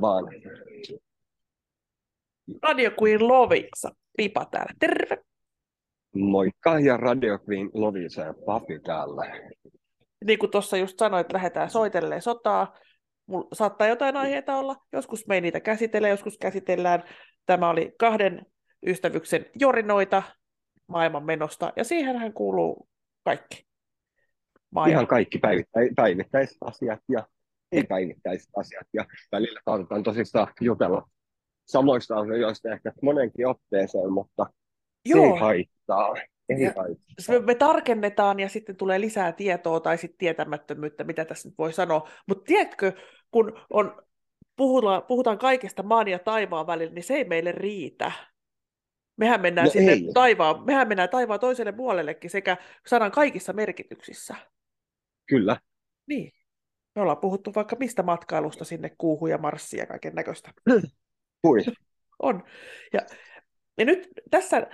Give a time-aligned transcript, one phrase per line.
[0.00, 0.24] Vaan.
[2.62, 4.72] Radio Queen Lovisa, Pipa täällä.
[4.78, 5.18] Terve!
[6.14, 9.22] Moikka ja Radio Queen Lovisa ja Papi täällä.
[10.24, 12.78] Niin kuin tuossa just sanoit, että lähdetään soitelleen sotaa.
[13.26, 14.76] Mulla saattaa jotain aiheita olla.
[14.92, 17.02] Joskus me ei niitä käsitellä, joskus käsitellään.
[17.46, 18.46] Tämä oli kahden
[18.86, 20.22] ystävyksen jorinoita
[20.86, 22.88] maailman menosta, ja siihenhän kuuluu
[23.24, 23.66] kaikki.
[24.70, 24.92] Maailman.
[24.92, 27.26] Ihan kaikki päivittäiset, päivittäiset asiat ja
[27.76, 31.08] ei-päivittäiset asiat, ja välillä saatetaan tosissaan jutella
[31.64, 34.46] samoista asioista ehkä monenkin otteeseen, mutta
[35.04, 35.34] Joo.
[35.34, 36.14] ei haittaa.
[36.48, 37.40] Ei ja haittaa.
[37.46, 42.08] Me tarkennetaan ja sitten tulee lisää tietoa tai sitten tietämättömyyttä, mitä tässä nyt voi sanoa.
[42.28, 42.92] Mutta tiedätkö,
[43.30, 44.02] kun on,
[44.56, 48.12] puhutaan, puhutaan kaikesta maan ja taivaan välillä, niin se ei meille riitä.
[49.16, 54.34] Mehän mennään, no sinne taivaan, mehän mennään taivaan toiselle puolellekin sekä sanan kaikissa merkityksissä.
[55.26, 55.56] Kyllä.
[56.06, 56.32] Niin.
[56.94, 60.50] Me ollaan puhuttu vaikka mistä matkailusta sinne kuuhun ja marssia ja kaiken näköistä.
[62.22, 62.44] On.
[62.92, 63.00] Ja,
[63.78, 64.66] ja nyt tässä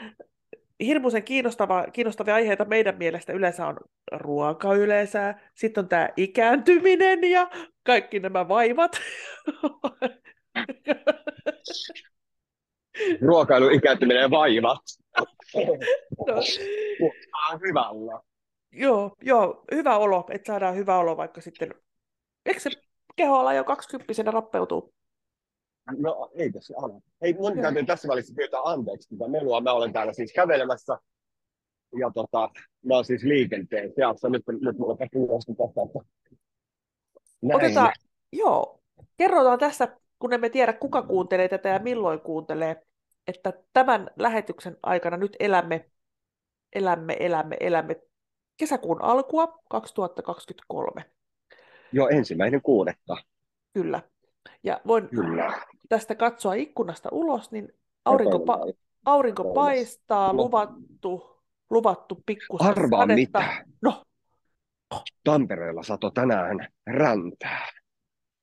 [0.80, 3.76] hirmuisen kiinnostava, kiinnostavia aiheita meidän mielestä yleensä on
[4.12, 7.50] ruoka yleensä, sitten on tämä ikääntyminen ja
[7.82, 8.92] kaikki nämä vaivat.
[13.20, 14.80] Ruokailu, ikääntyminen ja vaivat.
[16.26, 16.42] no.
[17.68, 18.24] hyvä olla.
[18.72, 21.74] Joo, joo, hyvä olo, että saadaan hyvä olo vaikka sitten,
[22.46, 22.70] eikö se
[23.16, 24.92] keho olla jo 20 rappeutuu?
[25.98, 27.00] No ei tässä ala.
[27.22, 29.60] Hei, mun täytyy tässä välissä pyytää anteeksi tätä melua.
[29.60, 30.98] Mä olen täällä siis kävelemässä
[31.98, 32.50] ja tota,
[32.84, 34.28] mä oon siis liikenteen seassa.
[34.28, 35.98] Nyt, nyt mulla on kuulosti tästä, että
[37.42, 37.56] näin.
[37.56, 37.92] Otetaan,
[38.32, 38.80] joo,
[39.16, 42.82] kerrotaan tässä, kun emme tiedä kuka kuuntelee tätä ja milloin kuuntelee,
[43.26, 45.90] että tämän lähetyksen aikana nyt elämme,
[46.72, 47.96] elämme, elämme, elämme
[48.56, 51.04] kesäkuun alkua 2023.
[51.92, 53.16] Joo, ensimmäinen kuudetta.
[53.72, 54.02] Kyllä.
[54.62, 55.60] Ja voin Kyllä.
[55.88, 57.72] tästä katsoa ikkunasta ulos, niin
[58.04, 58.74] aurinko, pa-
[59.06, 61.40] aurinko paistaa, luvattu,
[61.70, 63.14] luvattu pikkusta Arvaa sadetta.
[63.14, 63.64] mitä?
[63.82, 64.04] No.
[65.24, 67.68] Tampereella sato tänään räntää.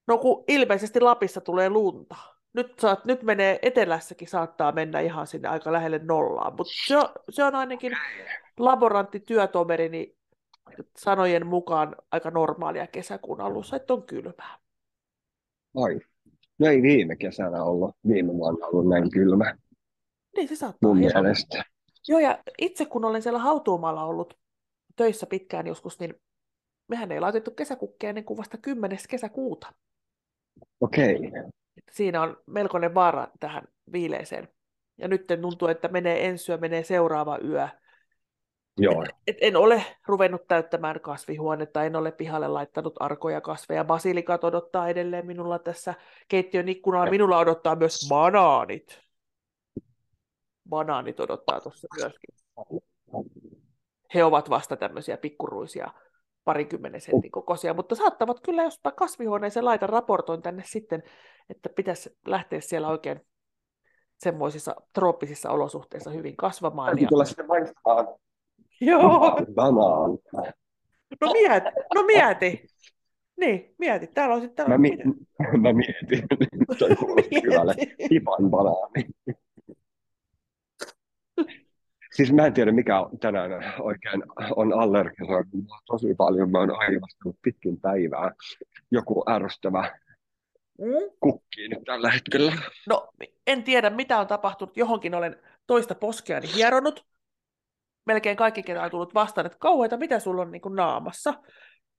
[0.07, 2.15] No kun ilmeisesti Lapissa tulee lunta.
[2.53, 6.95] Nyt, saat, nyt menee etelässäkin saattaa mennä ihan sinne aika lähelle nollaan, mutta se,
[7.29, 7.91] se on ainakin
[8.59, 10.16] laboranttityötoverini
[10.97, 14.57] sanojen mukaan aika normaalia kesäkuun alussa, että on kylmää.
[15.75, 15.99] Ai,
[16.59, 19.55] no ei viime kesänä ollut, viime vuonna ollut näin kylmä.
[20.35, 21.63] Niin se saattaa Mun mielestä.
[22.07, 24.37] Joo, ja itse kun olen siellä hautuumalla ollut
[24.95, 26.15] töissä pitkään joskus, niin
[26.87, 28.97] mehän ei laitettu kesäkukkia ennen kuin vasta 10.
[29.09, 29.73] kesäkuuta.
[30.81, 31.15] Okei.
[31.15, 31.49] Okay.
[31.91, 34.47] Siinä on melkoinen vaara tähän viileeseen.
[34.97, 37.67] Ja nyt tuntuu, että menee ensi yö, menee seuraava yö.
[38.77, 39.03] Joo.
[39.03, 43.83] Et, et en ole ruvennut täyttämään kasvihuonetta, en ole pihalle laittanut arkoja kasveja.
[43.83, 45.93] Basilikat odottaa edelleen minulla tässä
[46.27, 47.09] keittiön ikkunaa.
[47.09, 49.01] Minulla odottaa myös banaanit.
[50.69, 52.35] Banaanit odottaa tuossa myöskin.
[54.13, 55.91] He ovat vasta tämmöisiä pikkuruisia
[56.43, 61.03] parikymmenen sentin kokoisia, mutta saattavat kyllä, jos kasvihuoneeseen laitan raportoin tänne sitten,
[61.49, 63.21] että pitäisi lähteä siellä oikein
[64.17, 66.87] semmoisissa trooppisissa olosuhteissa hyvin kasvamaan.
[66.87, 67.09] Täytyy ja...
[67.09, 68.07] tulla sitten maistamaan
[68.81, 69.45] Joo.
[69.55, 70.17] Banaan.
[71.21, 72.67] No mieti, no mieti.
[73.39, 74.07] Niin, mieti.
[74.07, 74.69] Täällä on sitten...
[74.69, 74.97] Mä, mi-
[75.63, 76.27] mä mietin.
[76.79, 77.75] Toi kuulosti hyvälle.
[78.11, 79.05] Hipan banaani.
[82.11, 84.23] Siis mä en tiedä, mikä on tänään oikein
[84.55, 85.43] on allergisia.
[85.85, 88.31] Tosi paljon mä oon aivastanut pitkin päivää.
[88.91, 89.99] Joku ärsyttävä
[90.79, 91.11] mm?
[91.19, 92.53] kukki nyt tällä hetkellä.
[92.87, 93.09] No,
[93.47, 94.77] en tiedä, mitä on tapahtunut.
[94.77, 95.35] Johonkin olen
[95.67, 97.05] toista poskeani hieronut
[98.07, 101.33] melkein kaikki, ketä on tullut vastaan, että kauheita, mitä sulla on niin kuin naamassa.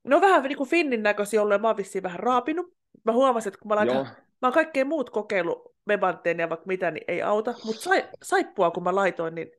[0.03, 2.73] Ne on vähän niin kuin Finnin näköisiä ollut ja mä oon vissiin vähän raapinut.
[3.05, 6.91] Mä huomasin, että kun mä, laitan, mä oon kaikkea muut kokeillut, mebanteen ja vaikka mitä,
[6.91, 7.53] niin ei auta.
[7.65, 9.51] Mutta sai, saippua, kun mä laitoin, niin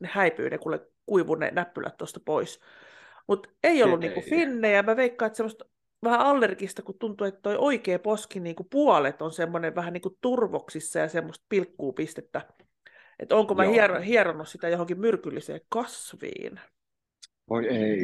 [0.00, 2.60] ne häipyy, ne kuule kuivu ne näppylät tuosta pois.
[3.28, 4.82] Mutta ei ollut niinku finnejä.
[4.82, 5.64] Mä veikkaan, että semmoista
[6.04, 10.98] vähän allergista, kun tuntuu, että toi oikea poski niinku puolet on semmoinen vähän niinku turvoksissa
[10.98, 12.40] ja semmoista pilkkuu pistettä.
[13.18, 16.60] Että onko mä hier, hieronnut sitä johonkin myrkylliseen kasviin.
[17.50, 18.00] Voi ei.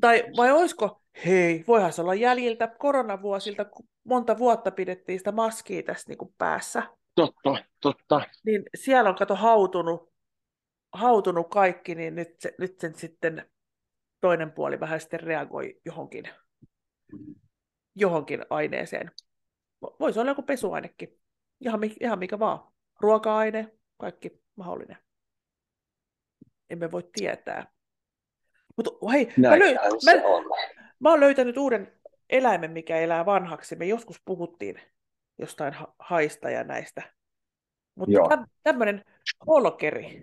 [0.00, 5.82] Tai vai olisiko, hei, voihan se olla jäljiltä koronavuosilta, kun monta vuotta pidettiin sitä maskia
[5.82, 6.82] tässä niin kuin päässä.
[7.14, 8.20] Totta, totta.
[8.46, 10.12] Niin siellä on kato hautunut,
[10.92, 13.50] hautunut kaikki, niin nyt, se, nyt sen sitten
[14.20, 16.28] toinen puoli vähän sitten reagoi johonkin,
[17.94, 19.10] johonkin aineeseen.
[20.00, 21.20] Voisi olla joku pesuainekin.
[21.60, 24.96] Ihan, ihan mikä vaan ruoka-aine, kaikki mahdollinen.
[26.70, 27.66] Emme voi tietää.
[28.76, 29.74] Mutta hei, mä, löy-
[30.04, 30.12] mä,
[30.98, 32.00] mä oon löytänyt uuden
[32.30, 33.76] eläimen, mikä elää vanhaksi.
[33.76, 34.80] Me joskus puhuttiin
[35.38, 37.02] jostain haista ja näistä.
[37.94, 39.04] Mutta täm, tämmöinen
[39.46, 40.22] holkeri,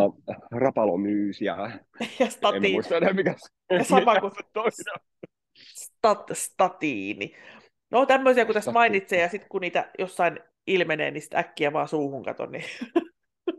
[0.51, 1.57] rapalomyysiä.
[2.19, 2.67] Ja statiini.
[2.67, 4.33] En muista enää mikä se ja sama kuin
[5.75, 7.35] stat, statiini.
[7.91, 11.89] No tämmöisiä, kun tässä mainitsee, ja sitten kun niitä jossain ilmenee, niin sitten äkkiä vaan
[11.89, 12.53] suuhun katon.
[12.53, 12.65] Niin...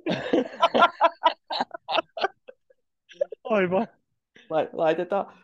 [3.43, 3.87] Aivan.
[4.73, 5.43] Laitetaan.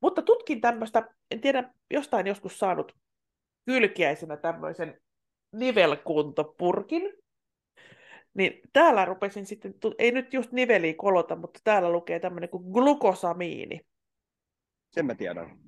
[0.00, 2.96] Mutta tutkin tämmöistä, en tiedä, jostain joskus saanut
[3.66, 5.00] kylkiäisenä tämmöisen
[5.52, 7.12] nivelkuntopurkin.
[8.34, 13.80] Niin täällä rupesin sitten, ei nyt just niveliä kolota, mutta täällä lukee tämmöinen kuin glukosamiini.
[14.90, 15.58] Sen mä tiedän.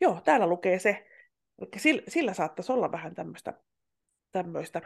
[0.00, 1.06] Joo, täällä lukee se.
[1.76, 3.60] Sillä, sillä saattaisi olla vähän tämmöistä,
[4.32, 4.82] tämmöistä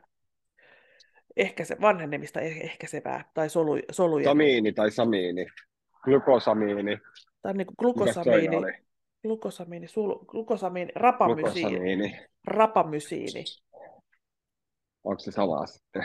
[1.36, 4.24] ehkä se vanhenemista eh, ehkäisevää tai solu, soluja.
[4.24, 5.46] Samiini tai samiini.
[6.02, 6.98] Glukosamiini.
[7.42, 8.84] Tai niin kuin glukosamiini.
[9.22, 11.60] Glukosamiini, sul, glukosamiini, rapamysiini.
[11.60, 12.20] Glukosamiini.
[12.46, 13.44] Rapamysiini.
[15.04, 16.04] Onko se sama sitten?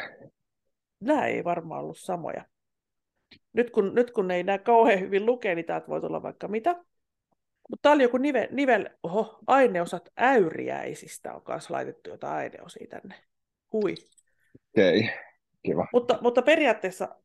[1.00, 2.46] Nämä ei varmaan ollut samoja.
[3.54, 6.76] Nyt kun, nyt kun ei näe kauhean hyvin lukea, niin täältä voi tulla vaikka mitä.
[7.70, 13.16] Mutta tämä oli joku nivel, nivel oho, aineosat äyriäisistä on kanssa laitettu jotain aineosia tänne.
[13.74, 13.96] Hui.
[14.74, 15.12] Okei, okay.
[15.64, 15.88] kiva.
[15.94, 17.16] Mutta, mutta periaatteessa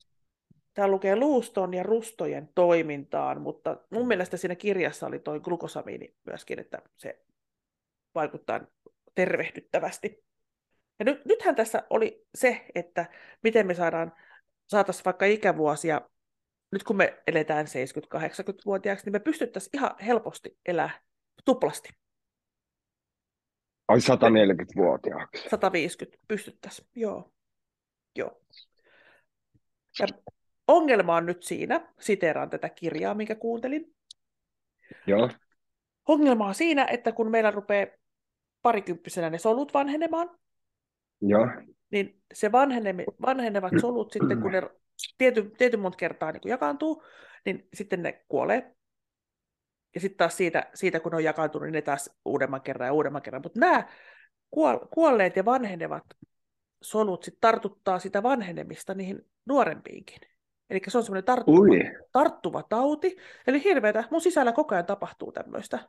[0.75, 6.61] tämä lukee luuston ja rustojen toimintaan, mutta mun mielestä siinä kirjassa oli tuo glukosamiini myöskin,
[6.61, 7.25] että se
[8.15, 8.61] vaikuttaa
[9.15, 10.25] tervehdyttävästi.
[10.99, 13.07] Ja nyt, nythän tässä oli se, että
[13.43, 14.13] miten me saadaan,
[14.67, 16.01] saataisiin vaikka ikävuosia
[16.73, 21.01] nyt kun me eletään 70-80-vuotiaaksi, niin me pystyttäisiin ihan helposti elää
[21.45, 21.89] tuplasti.
[23.89, 25.49] Ai 140-vuotiaaksi.
[25.49, 27.34] 150 pystyttäisiin, joo.
[28.17, 28.41] Joo.
[29.99, 30.07] Ja
[30.69, 33.95] ongelma on nyt siinä, siteraan tätä kirjaa, minkä kuuntelin.
[35.07, 35.31] Joo.
[36.09, 37.87] Ongelma on siinä, että kun meillä rupeaa
[38.63, 40.39] parikymppisenä ne solut vanhenemaan,
[41.21, 41.47] Joo.
[41.91, 42.53] niin se
[43.23, 44.63] vanhenevat solut sitten, kun ne
[45.19, 47.03] tiety, tietyn monta kertaa niin jakaantuu,
[47.47, 48.75] niin sitten ne kuolee.
[49.95, 52.93] Ja sitten taas siitä, siitä, kun ne on jakaantunut, niin ne taas uudemman kerran ja
[52.93, 53.43] uudemman kerran.
[53.43, 53.89] Mutta nämä
[54.91, 56.05] kuolleet ja vanhenevat
[56.85, 60.19] solut sit tartuttaa sitä vanhenemista niihin nuorempiinkin.
[60.71, 61.59] Eli se on semmoinen tarttuva,
[62.13, 63.17] tarttuva tauti.
[63.47, 65.89] Eli hirveätä, mun sisällä koko ajan tapahtuu tämmöistä.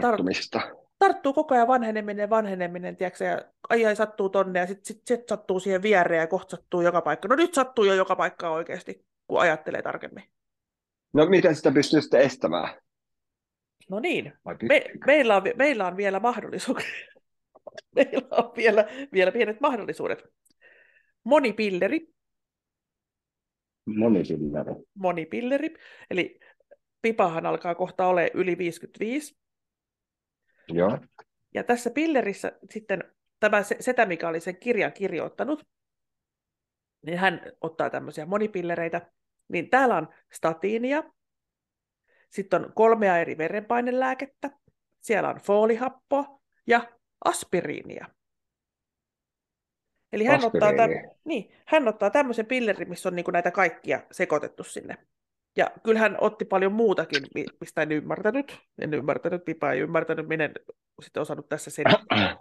[0.00, 0.58] Tarttumista.
[0.58, 5.02] Tart- tarttuu koko ajan vanheneminen, vanheneminen, tiedätkö, ja ai, ai sattuu tonne, ja sitten sit,
[5.06, 7.28] sit sattuu siihen viereen, ja kohta sattuu joka paikka.
[7.28, 10.24] No nyt sattuu jo joka paikka oikeasti, kun ajattelee tarkemmin.
[11.12, 12.68] No miten sitä pystyy sitten estämään?
[13.90, 14.32] No niin,
[14.68, 17.15] Me, meillä, on, meillä on vielä mahdollisuuksia.
[17.96, 20.24] meillä on vielä, vielä pienet mahdollisuudet.
[21.24, 22.08] Monipilleri.
[23.86, 24.74] Monipilleri.
[24.94, 25.74] Monipilleri.
[26.10, 26.40] Eli
[27.02, 29.38] pipahan alkaa kohta ole yli 55.
[30.68, 30.98] Joo.
[31.54, 33.04] Ja tässä pillerissä sitten
[33.40, 35.66] tämä setä, mikä oli sen kirjan kirjoittanut,
[37.02, 39.12] niin hän ottaa tämmöisiä monipillereitä.
[39.48, 41.02] Niin täällä on statiinia,
[42.30, 44.50] sitten on kolmea eri verenpainelääkettä,
[45.00, 48.06] siellä on foolihappoa ja aspiriinia.
[50.12, 50.90] Eli hän ottaa, täm,
[51.24, 54.96] niin, hän ottaa tämmöisen pillerin, missä on niin näitä kaikkia sekoitettu sinne.
[55.56, 57.22] Ja kyllähän otti paljon muutakin,
[57.60, 58.58] mistä en ymmärtänyt.
[58.78, 60.52] En ymmärtänyt, Pipa ei ymmärtänyt, minä en
[61.02, 62.36] sitten osannut tässä selittää.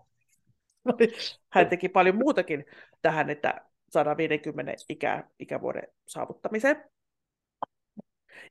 [1.53, 2.65] hän teki paljon muutakin
[3.01, 6.83] tähän, että 150 ikä, ikävuoden saavuttamiseen.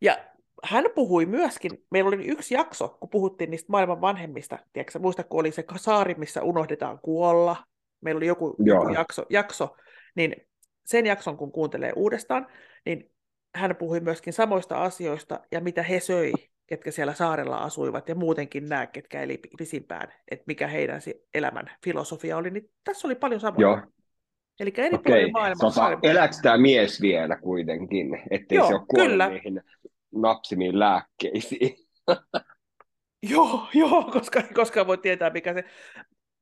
[0.00, 5.23] Ja hän puhui myöskin, meillä oli yksi jakso, kun puhuttiin niistä maailman vanhemmista, tiedätkö, muista,
[5.23, 7.56] kun oli se saari, missä unohdetaan kuolla,
[8.00, 9.76] meillä oli joku, joku jakso, jakso,
[10.14, 10.37] niin
[10.87, 12.46] sen jakson, kun kuuntelee uudestaan,
[12.87, 13.11] niin
[13.54, 16.32] hän puhui myöskin samoista asioista ja mitä he söi,
[16.66, 21.00] ketkä siellä saarella asuivat ja muutenkin nämä, ketkä eli pisimpään, että mikä heidän
[21.34, 23.61] elämän filosofia oli, niin tässä oli paljon samoja.
[23.61, 23.80] Joo.
[24.61, 29.28] Eli eri Okei, tota, eläkö tämä mies vielä kuitenkin, ettei Joo, se ole kuollut kyllä.
[29.28, 29.62] niihin
[30.23, 31.76] napsimiin lääkkeisiin?
[33.33, 35.64] joo, joo, koska ei koskaan voi tietää, mikä se...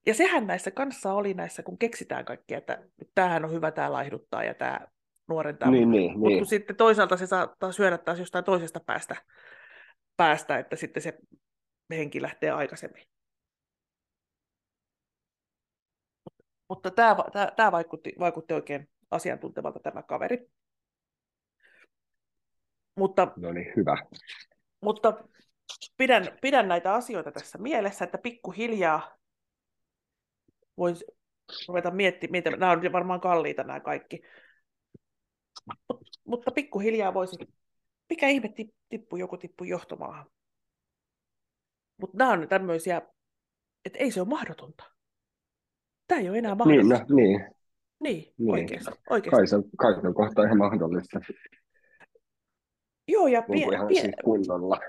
[0.07, 2.83] Ja sehän näissä kanssa oli näissä, kun keksitään kaikkea, että
[3.15, 4.81] tämähän on hyvä, tämä laihduttaa ja tämä
[5.29, 5.71] nuorentaa.
[5.71, 6.47] Niin, niin, Mutta niin.
[6.47, 9.17] sitten toisaalta se saattaa syödä taas jostain toisesta päästä,
[10.17, 11.19] päästä että sitten se
[11.91, 13.05] henki lähtee aikaisemmin.
[16.69, 20.51] Mutta tämä, tämä, tämä vaikutti, vaikutti oikein asiantuntevalta tämä kaveri.
[22.95, 23.97] Mutta, no niin, hyvä.
[24.81, 25.25] Mutta
[25.97, 29.17] pidän, pidän näitä asioita tässä mielessä, että pikkuhiljaa
[30.77, 31.05] voisi
[31.69, 34.23] ruveta miettimään, nämä on varmaan kalliita nämä kaikki,
[35.67, 37.37] Mut, mutta pikkuhiljaa voisi,
[38.11, 38.55] mikä ihme
[38.89, 40.27] tippu, joku tippu johtomaahan.
[42.01, 43.03] Mutta nämä on tämmöisiä,
[43.85, 44.85] että ei se ole mahdotonta.
[46.07, 47.05] Tämä ei ole enää mahdollista.
[47.05, 47.55] Niin, no, niin.
[48.01, 48.51] Niin, niin.
[48.51, 49.37] Oikeasti, oikeasti.
[49.37, 51.21] Kai se, kai se on kohta ihan mahdollista.
[53.09, 54.81] Joo, ja pie, ihan pie, kunnolla.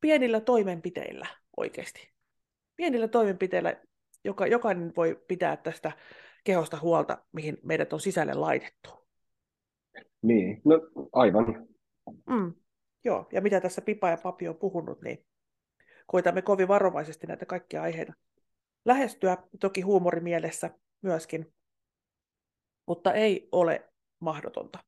[0.00, 1.26] pienillä toimenpiteillä
[1.56, 2.10] oikeasti.
[2.76, 3.76] Pienillä toimenpiteillä
[4.24, 5.92] joka, jokainen voi pitää tästä
[6.44, 8.90] kehosta huolta, mihin meidät on sisälle laitettu.
[10.22, 10.80] Niin, no
[11.12, 11.68] aivan.
[12.26, 12.54] Mm,
[13.04, 15.26] joo, ja mitä tässä Pipa ja Papi on puhunut, niin
[16.06, 18.12] koitamme kovin varovaisesti näitä kaikkia aiheita
[18.84, 20.70] lähestyä, toki huumorimielessä
[21.02, 21.54] myöskin,
[22.86, 23.90] mutta ei ole
[24.20, 24.78] mahdotonta.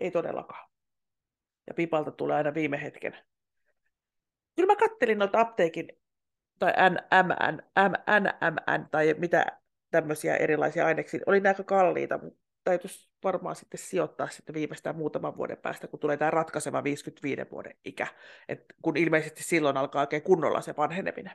[0.00, 0.71] Ei todellakaan.
[1.72, 3.16] Ja Pipalta tulee aina viime hetken.
[4.56, 5.88] Kyllä mä kattelin noita apteekin
[6.58, 9.46] tai NMN, NMN tai mitä
[9.90, 11.20] tämmöisiä erilaisia aineksia.
[11.26, 16.00] Oli nämä aika kalliita, mutta täytyisi varmaan sitten sijoittaa sitten viimeistään muutaman vuoden päästä, kun
[16.00, 18.06] tulee tämä ratkaiseva 55 vuoden ikä,
[18.48, 21.32] Et kun ilmeisesti silloin alkaa oikein kunnolla se vanheneminen.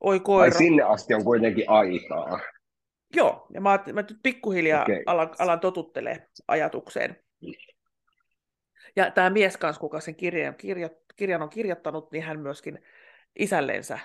[0.00, 0.50] Oi koira.
[0.50, 2.40] Vai sinne asti on kuitenkin aikaa.
[3.14, 5.02] Joo, ja mä, mä nyt pikkuhiljaa okay.
[5.06, 7.16] alan, alan totuttelee ajatukseen.
[8.96, 12.78] Ja tämä mies kanssa, kuka sen kirjan, kirja, kirjan on kirjoittanut, niin hän myöskin
[13.38, 13.98] isällensä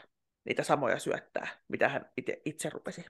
[0.46, 3.06] niitä samoja syöttää, mitä hän itse, itse rupesi,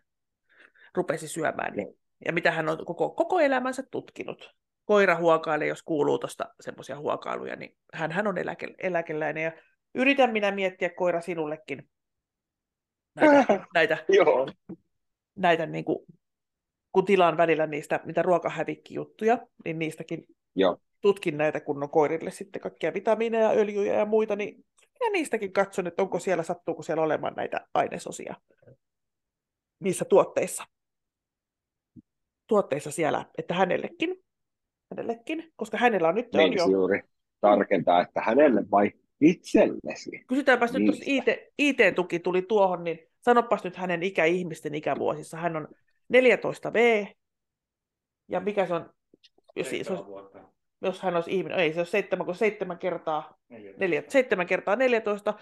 [0.95, 1.73] rupesi syömään.
[1.73, 4.55] Niin, ja mitä hän on koko, koko elämänsä tutkinut.
[4.85, 9.43] Koira huokailee, jos kuuluu tuosta semmoisia huokailuja, niin hän, hän on eläke, eläkeläinen.
[9.43, 9.51] Ja
[9.95, 11.89] yritän minä miettiä koira sinullekin
[13.15, 14.47] näitä, näitä, Joo.
[15.35, 16.05] näitä niin kuin,
[16.91, 20.77] kun tilaan välillä niistä, mitä ruokahävikkijuttuja, niin niistäkin Joo.
[21.05, 24.65] Tutkin näitä kunnon koirille sitten kaikkia vitamiineja, öljyjä ja muita, niin
[24.99, 28.35] ja niistäkin katson, että onko siellä, sattuuko siellä olemaan näitä ainesosia
[29.79, 30.63] niissä tuotteissa.
[32.47, 34.23] Tuotteissa siellä, että hänellekin,
[34.91, 36.77] hänellekin koska hänellä on nyt niin, on jo...
[36.77, 37.01] juuri
[37.41, 40.11] tarkentaa, että hänelle vai itsellesi.
[40.27, 41.25] Kysytäänpäs nyt, jos IT,
[41.59, 45.37] IT-tuki tuli tuohon, niin sanopas nyt hänen ikäihmisten ikävuosissa.
[45.37, 45.67] Hän on
[46.13, 47.07] 14V,
[48.27, 48.89] ja mikä se on,
[49.55, 49.87] jos, jos,
[50.87, 53.37] jos hän olisi ihminen, ei se ole 7, kun 7 kertaa,
[53.77, 55.33] 4, 7 kertaa 14,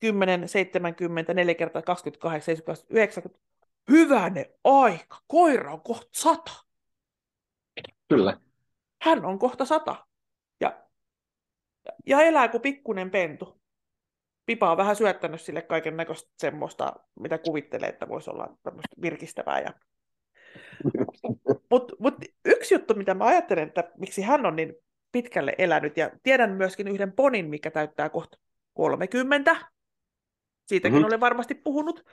[0.00, 3.48] 10, 70, 4 kertaa 28, 70, 90.
[3.90, 6.52] Hyvänen aika, koira on kohta sata.
[8.08, 8.40] Kyllä.
[9.02, 10.06] Hän on kohta sata.
[10.60, 10.88] Ja
[12.06, 13.60] ja elää kuin pikkunen pentu.
[14.46, 19.60] Pipa on vähän syöttänyt sille kaiken näköistä semmoista, mitä kuvittelee, että voisi olla tämmöistä virkistävää.
[19.60, 19.72] Ja...
[21.70, 24.74] Mutta mut yksi juttu, mitä mä ajattelen, että miksi hän on niin
[25.12, 28.38] pitkälle elänyt, ja tiedän myöskin yhden ponin, mikä täyttää kohta
[28.74, 29.56] 30.
[30.66, 31.06] Siitäkin mm-hmm.
[31.06, 32.04] olen varmasti puhunut.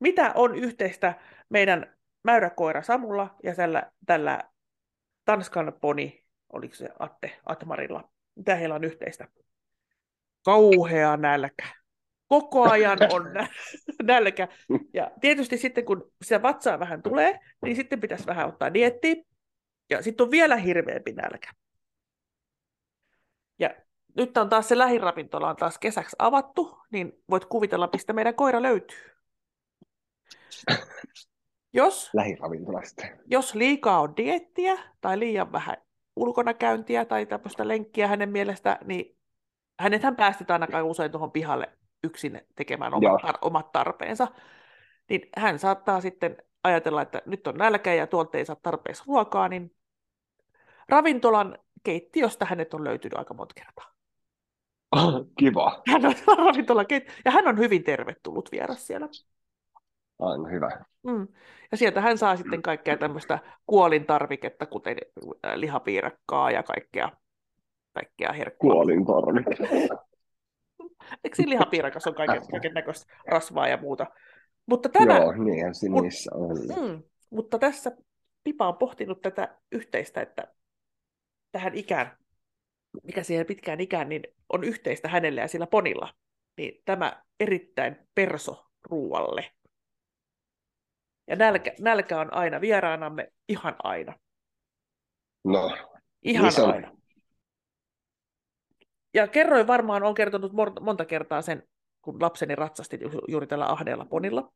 [0.00, 1.14] Mitä on yhteistä
[1.48, 4.40] meidän mäyräkoira Samulla ja tällä, tällä
[5.24, 8.10] Tanskan poni, oliko se Atte Atmarilla?
[8.34, 9.28] Mitä heillä on yhteistä?
[10.44, 11.66] Kauhea nälkä.
[12.28, 13.24] Koko ajan on
[14.02, 14.48] nälkä.
[14.94, 19.14] Ja tietysti sitten, kun sitä vatsaa vähän tulee, niin sitten pitäisi vähän ottaa diettiä.
[19.90, 21.50] Ja sitten on vielä hirveämpi nälkä.
[23.58, 23.74] Ja
[24.16, 28.62] nyt on taas se lähiravintola on taas kesäksi avattu, niin voit kuvitella, mistä meidän koira
[28.62, 29.16] löytyy.
[31.72, 33.02] Jos, Lähiravintolasta.
[33.26, 35.76] jos liikaa on diettiä tai liian vähän
[36.16, 39.18] ulkona käyntiä tai tämmöistä lenkkiä hänen mielestä, niin
[39.80, 44.28] hänethän päästetään aika usein tuohon pihalle yksin tekemään omat, tar- omat tarpeensa.
[45.08, 49.48] niin hän saattaa sitten ajatella, että nyt on nälkä ja tuolta ei saa tarpeeksi ruokaa,
[49.48, 49.76] niin
[50.88, 53.92] ravintolan keittiöstä hänet on löytynyt aika monta kertaa.
[55.38, 55.82] Kiva.
[55.88, 56.14] Hän on
[56.46, 56.84] ravintola
[57.24, 59.08] ja hän on hyvin tervetullut vieras siellä.
[60.18, 60.84] Aina hyvä.
[61.02, 61.28] Mm.
[61.70, 64.96] Ja sieltä hän saa sitten kaikkea tämmöistä kuolintarviketta, kuten
[65.46, 67.12] äh, lihapiirakkaa ja kaikkea,
[67.92, 68.72] kaikkea herkkua.
[68.72, 70.05] Kuolintarviketta.
[71.24, 74.06] Eikö siinä lihapiirakas on kaiken, kaiken näköistä rasvaa ja muuta?
[74.66, 76.56] Mutta tämä, Joo, niinhän se niissä on.
[76.58, 77.92] Mm, mutta tässä
[78.44, 80.54] Pipa on pohtinut tätä yhteistä, että
[81.52, 82.18] tähän ikään,
[83.02, 84.22] mikä siihen pitkään ikään, niin
[84.52, 86.14] on yhteistä hänelle ja sillä ponilla.
[86.56, 89.50] Niin tämä erittäin perso ruualle.
[91.28, 94.18] Ja nälkä, nälkä on aina vieraanamme, ihan aina.
[95.44, 95.76] No,
[96.22, 96.95] ihan niin aina.
[99.16, 101.68] Ja kerroin varmaan, on kertonut monta kertaa sen,
[102.02, 104.52] kun lapseni ratsasti juuri tällä ahdeella ponilla.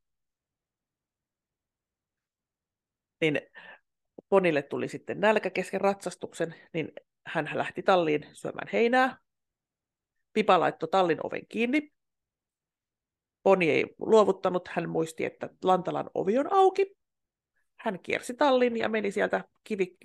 [3.20, 3.40] Niin
[4.28, 6.92] ponille tuli sitten nälkä kesken ratsastuksen, niin
[7.26, 9.18] hän lähti talliin syömään heinää.
[10.32, 11.92] Pipa laittoi tallin oven kiinni.
[13.42, 16.96] Poni ei luovuttanut, hän muisti, että Lantalan ovi on auki.
[17.76, 19.96] Hän kiersi tallin ja meni sieltä kivi,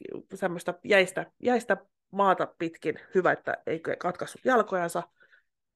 [0.84, 1.78] jäistä, jäistä
[2.12, 3.00] maata pitkin.
[3.16, 5.04] Hyvä, että ei katkaissut jalkojansa.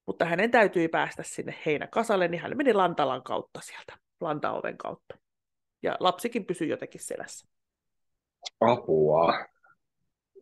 [0.06, 5.18] Mutta hänen täytyi päästä sinne heinäkasalle, niin hän meni Lantalan kautta sieltä, Lantaoven kautta.
[5.84, 7.48] Ja lapsikin pysyi jotenkin selässä.
[8.62, 9.46] Apua.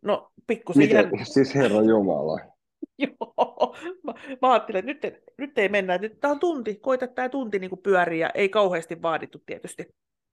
[0.02, 1.26] No, pikkusen Miten, jän...
[1.26, 2.40] siis Herra Jumala.
[2.98, 7.30] Joo, mä, mä ajattelin, että nyt, nyt ei mennä, nyt tämä on tunti, koita tämä
[7.30, 9.86] tunti niin pyöriä, ei kauheasti vaadittu tietysti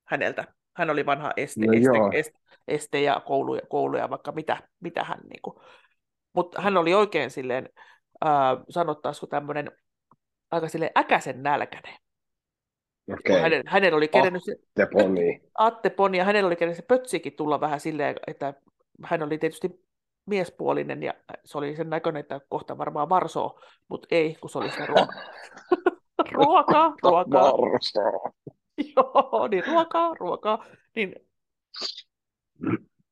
[0.05, 0.55] häneltä.
[0.77, 2.39] Hän oli vanha este, no este, este,
[2.69, 5.57] este, ja koulu, koulu ja vaikka mitä, mitä hän, niin kuin.
[6.33, 7.69] mutta hän oli oikein silleen,
[8.27, 8.33] äh,
[8.69, 9.73] sanottaisiko tämmöinen
[10.51, 11.95] aika silleen äkäisen nälkäinen.
[13.13, 13.41] Okay.
[13.41, 15.41] Hänen, hänellä oli kerennyt Atte Poni.
[15.59, 18.55] Atte Poni, ja hänellä oli kerennyt se pötsikin tulla vähän silleen, että
[19.05, 19.85] hän oli tietysti
[20.27, 24.71] miespuolinen ja se oli sen näköinen, että kohta varmaan varsoo, mutta ei, kun se oli
[24.71, 25.23] sitä ruokaa.
[26.33, 27.53] ruokaa, ruokaa.
[28.97, 30.67] Joo, niin ruokaa, ruokaa.
[30.97, 31.15] Niin,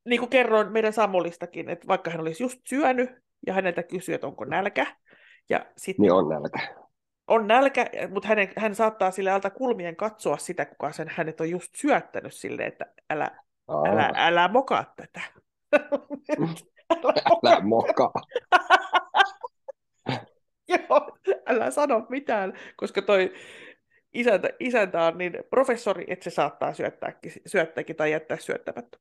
[0.05, 3.11] niin kuin kerroin meidän Samolistakin, että vaikka hän olisi just syönyt
[3.47, 4.87] ja häneltä kysyi, että onko nälkä.
[5.51, 6.83] Ja sit, niin on nälkä.
[7.27, 11.51] On nälkä, mutta hän, hän saattaa sille alta kulmien katsoa sitä, kuka sen hänet on
[11.51, 13.31] just syöttänyt sille, että älä,
[13.89, 15.21] älä, älä mokaa tätä.
[17.47, 18.13] älä mokaa.
[20.69, 23.33] Joo, älä sano mitään, koska toi
[24.15, 28.99] isäntä, isäntä on niin professori, että se saattaa syöttääkin, syöttääkin tai jättää syöttämättä.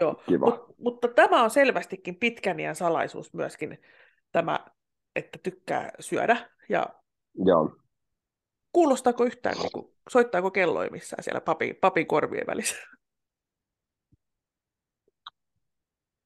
[0.00, 3.78] Joo, Mut, mutta tämä on selvästikin pitkän iän salaisuus myöskin,
[4.32, 4.66] tämä,
[5.16, 6.50] että tykkää syödä.
[6.68, 6.86] Ja
[7.34, 7.76] Joo.
[8.72, 12.76] Kuulostaako yhtään, niin kuin, soittaako kelloja missään siellä papin, papin korvien välissä?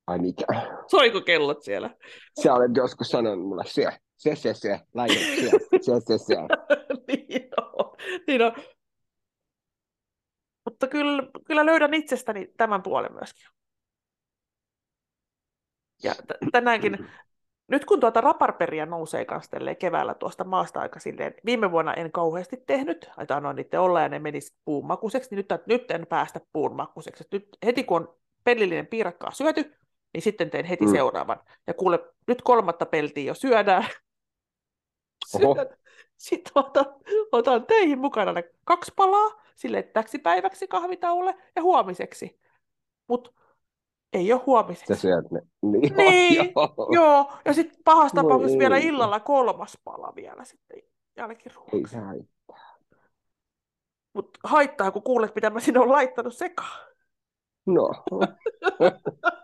[0.07, 0.45] Ai mikä?
[0.87, 1.91] Soiko kellot siellä?
[2.43, 5.51] Sä olet joskus sanonut mulle, syö, se, se, se, laita, syö,
[5.81, 6.35] se, se, se.
[7.09, 7.97] niin on.
[8.27, 8.53] Niin on.
[10.65, 13.47] Mutta kyllä, kyllä löydän itsestäni tämän puolen myöskin.
[16.03, 17.11] Ja t- tänäänkin,
[17.69, 22.57] nyt kun tuota raparperia nousee kanssa keväällä tuosta maasta aika silleen, viime vuonna en kauheasti
[22.67, 27.25] tehnyt, että annoin niiden olla ja ne menisi puunmakuiseksi, niin nyt, nyt en päästä puunmakuiseksi.
[27.33, 29.75] Nyt heti kun on pellillinen piirakkaa syöty,
[30.15, 30.93] niin sitten teen heti mm.
[30.93, 31.41] seuraavan.
[31.67, 33.85] Ja kuule, nyt kolmatta peltiä jo syödään.
[36.17, 36.87] Sitten otan,
[37.33, 42.41] otan teihin mukana ne kaksi palaa, sille täksi päiväksi kahvitaulle ja huomiseksi.
[43.09, 43.31] Mutta
[44.13, 44.95] ei ole huomiseksi.
[44.95, 45.41] Sä syöt ne.
[45.63, 46.89] Niin, niin joo.
[46.93, 47.33] joo.
[47.45, 50.83] Ja sitten pahasta tapauksessa vielä illalla kolmas pala vielä sitten
[51.17, 51.77] jälkiruoksi.
[51.77, 52.77] Ei se haittaa.
[54.13, 56.89] Mutta haittaa, kun kuulet, mitä mä sinne olen laittanut sekaan.
[57.67, 57.89] No.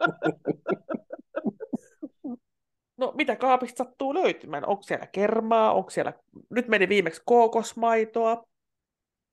[3.04, 4.66] no, mitä kaapista sattuu löytymään?
[4.66, 5.72] Onko siellä kermaa?
[5.72, 6.12] Onko siellä...
[6.50, 8.44] Nyt meni viimeksi kookosmaitoa,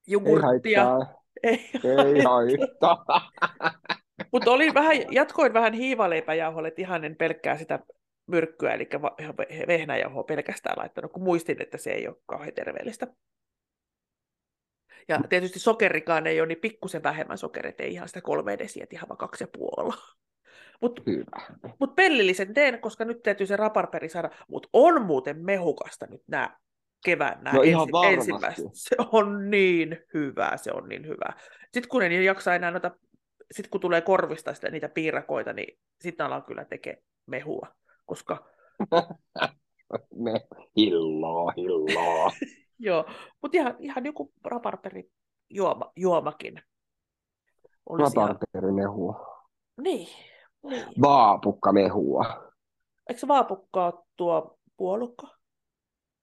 [0.07, 0.81] jogurttia.
[0.81, 1.21] Ei haittaa.
[1.43, 3.05] Ei, Ei haittaa.
[4.31, 7.79] Mutta oli vähän, jatkoin vähän hiivaleipäjauholle, että ihan en pelkkää sitä
[8.27, 8.89] myrkkyä, eli
[9.67, 13.07] vehnäjauhoa pelkästään laittanut, kun muistin, että se ei ole kauhean terveellistä.
[15.07, 19.10] Ja tietysti sokerikaan ei ole niin pikkusen vähemmän sokerit, ei ihan sitä kolme desiä, ihan
[19.10, 19.95] vaan kaksi ja puolella.
[20.81, 21.01] Mutta
[21.79, 24.29] mut pellillisen teen, koska nyt täytyy se raparperi saada.
[24.47, 26.57] Mutta on muuten mehukasta nyt nämä
[27.05, 28.65] kevään nämä no ihan ensi, ensimmäiset.
[28.73, 31.33] Se on niin hyvä, se on niin hyvä.
[31.73, 32.91] Sitten kun en jaksa enää noita,
[33.51, 37.67] sitten kun tulee korvista sitä, niitä piirakoita, niin sitten alan kyllä tekemään mehua,
[38.05, 38.45] koska...
[40.15, 42.31] Me, hilloa, hilloa.
[42.79, 43.05] Joo,
[43.41, 45.11] mutta ihan, ihan joku raparteri
[45.49, 46.61] juoma, juomakin.
[47.99, 49.43] Raparterimehua.
[49.81, 50.07] Niin,
[50.63, 50.86] niin.
[51.02, 52.52] Vaapukkamehua.
[53.10, 55.28] Eikö vaapukkaa tuo puolukka?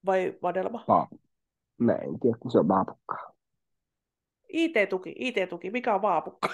[0.06, 0.84] Vai vadelma?
[0.88, 1.08] Va-
[1.78, 3.32] Mä en tiedä, kun se on vaapukkaa.
[4.48, 6.48] IT-tuki, IT-tuki, mikä on vaapukka?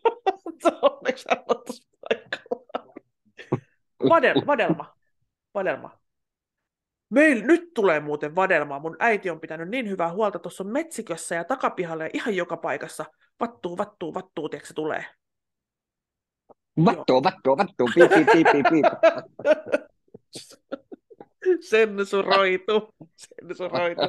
[0.62, 2.94] se on onneksi aloituspaikalla.
[4.08, 4.94] Vadel, vadelma.
[5.54, 5.90] Vadelma.
[7.10, 8.80] Meil nyt tulee muuten vadelmaa.
[8.80, 13.04] Mun äiti on pitänyt niin hyvää huolta tuossa metsikössä ja takapihalla ja ihan joka paikassa.
[13.40, 15.04] Vattuu, vattuu, vattuu, tiedätkö se tulee.
[16.84, 18.86] Vattuu, vattuu, vattuu, piip, piip, piip, piip, piip.
[21.70, 22.88] Sensuroitu.
[23.16, 24.02] Sensuroitu.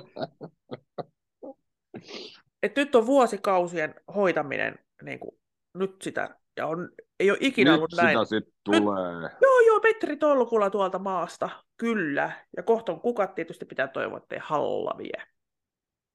[2.63, 5.31] Et nyt on vuosikausien hoitaminen niin kuin,
[5.73, 8.25] nyt sitä, ja on, ei ole ikinä Nyt ollut sitä näin.
[8.25, 9.29] sit tulee.
[9.41, 12.31] Joo, joo, Petri Tolkulla tuolta maasta, kyllä.
[12.57, 15.23] Ja kohta on kukat tietysti pitää toivoa, ettei Halla vie.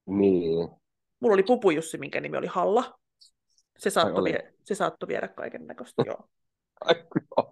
[0.07, 0.69] Niin.
[1.21, 2.99] Mulla oli Pupujussi, minkä nimi oli Halla.
[3.79, 6.29] Se saattoi, vie, se saattoi viedä kaiken näköistä, joo.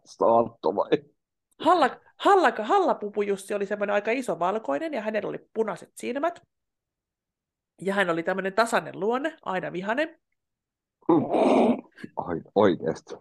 [0.05, 0.91] Saatto vai?
[1.67, 6.43] Halla, Halla, Halla Pupujussi oli semmoinen aika iso valkoinen ja hänellä oli punaiset silmät.
[7.83, 10.21] Ja hän oli tämmöinen tasainen luonne, aina vihanen.
[12.17, 13.15] Ai, oikeesti.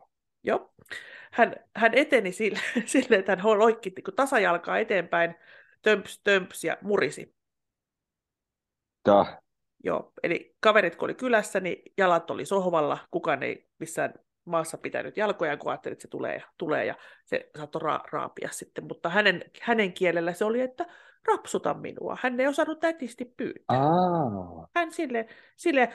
[0.43, 0.73] Joo.
[1.31, 5.35] Hän, hän eteni sille, sille, että hän loikki niin tasajalkaa eteenpäin,
[5.81, 7.35] tömps, tömps ja murisi.
[9.03, 9.41] Tää.
[9.83, 14.13] Joo, eli kaverit kun oli kylässä, niin jalat oli sohvalla, kukaan ei missään
[14.47, 18.49] maassa pitänyt jalkoja, kun ajatteli, että se tulee ja tulee, ja se saattoi ra- raapia
[18.51, 18.83] sitten.
[18.83, 20.85] Mutta hänen, hänen kielellä se oli, että
[21.27, 22.17] rapsuta minua.
[22.21, 23.77] Hän ei osannut tätisti pyytää.
[23.79, 24.67] Aa.
[24.75, 25.89] Hän sille, sille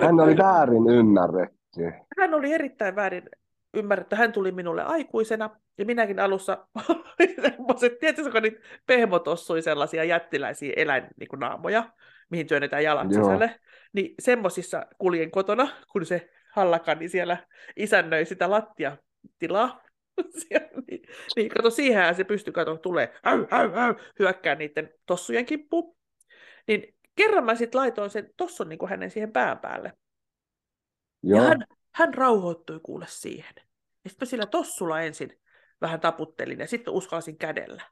[0.00, 1.80] Hän oli väärin ymmärretty.
[2.18, 3.28] hän oli erittäin väärin
[3.74, 4.16] ymmärretty.
[4.16, 6.66] Hän tuli minulle aikuisena, ja minäkin alussa,
[8.00, 11.84] tiedätkö, kun niitä pehmotossui sellaisia jättiläisiä eläinnaamoja,
[12.30, 13.24] mihin työnnetään jalat Joo.
[13.24, 13.60] sisälle,
[13.92, 19.82] niin semmoisissa kuljen kotona, kun se hallakani siellä isännöi sitä lattiatilaa,
[20.48, 21.02] siellä, niin,
[21.36, 25.96] niin kato, siihen se pystyi, kato, tulee, äy, äy, äy, hyökkää niiden tossujen kimppuun.
[26.68, 29.92] Niin kerran mä sitten laitoin sen tossun niin kuin hänen siihen pään päälle.
[31.22, 31.46] Ja Joo.
[31.46, 33.54] hän, hän rauhoittui kuule siihen.
[34.04, 35.40] Ja sitten sillä tossulla ensin
[35.80, 37.82] vähän taputtelin ja sitten uskalsin kädellä.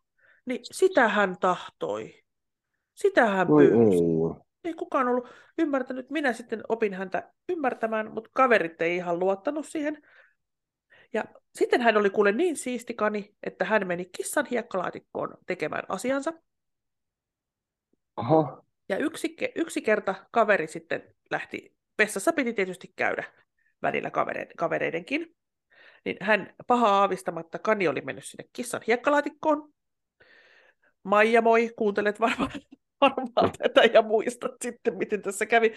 [0.47, 2.23] Niin sitä hän tahtoi.
[2.95, 4.05] Sitä hän pyysi.
[4.65, 4.75] Ei.
[4.75, 6.11] Kukaan ollut ymmärtänyt.
[6.11, 10.03] Minä sitten opin häntä ymmärtämään, mutta kaverit ei ihan luottanut siihen.
[11.13, 16.33] Ja sitten hän oli kuule niin siisti kani, että hän meni kissan hiekkalaatikkoon tekemään asiansa.
[18.17, 18.65] Oho.
[18.89, 23.25] Ja yksi, yksi kerta kaveri sitten lähti, vessassa piti tietysti käydä
[23.83, 25.37] välillä kavereiden, kavereidenkin,
[26.05, 29.73] niin hän paha aavistamatta kani oli mennyt sinne kissan hiekkalaatikkoon.
[31.03, 32.51] Maija, moi, kuuntelet varmaan,
[33.01, 35.75] varmaan tätä ja muistat sitten, miten tässä kävi.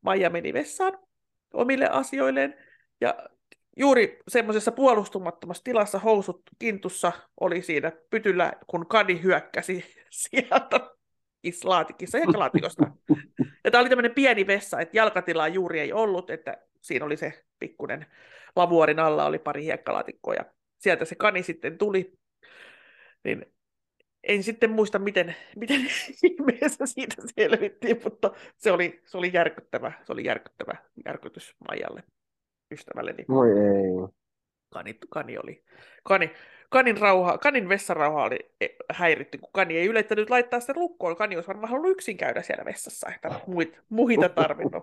[0.00, 0.98] Maija meni vessaan
[1.54, 2.54] omille asioilleen
[3.00, 3.14] ja
[3.76, 10.80] juuri semmoisessa puolustumattomassa tilassa housut kintussa oli siinä pytyllä, kun kani hyökkäsi sieltä
[11.64, 12.90] laatikissa hiekkalaatikkosta.
[13.64, 17.44] Ja tämä oli tämmöinen pieni vessa, että jalkatilaa juuri ei ollut, että siinä oli se
[17.58, 18.06] pikkunen
[18.56, 20.44] lavuorin alla oli pari hiekkalaatikkoa ja
[20.78, 22.12] sieltä se kani sitten tuli.
[23.24, 23.46] Niin
[24.22, 25.80] en sitten muista, miten, miten
[26.30, 30.74] ihmeessä siitä selvittiin, mutta se oli, se oli järkyttävä, se oli järkyttävä
[31.06, 32.02] järkytys Maijalle,
[32.70, 33.24] ystävälleni.
[33.28, 34.08] Voi ei.
[34.72, 35.64] Kani, kani oli,
[36.04, 36.30] kani,
[36.70, 41.16] kanin, rauha, kanin vessarauha oli e, häiritty, kun kani ei ylettänyt laittaa sitä lukkoon.
[41.16, 44.82] Kani olisi varmaan halunnut yksin käydä siellä vessassa, että muita, muita tarvinnut.